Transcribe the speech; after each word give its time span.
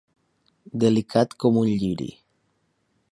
Delicat 0.83 1.37
com 1.45 1.61
un 1.65 1.71
lliri. 1.83 2.09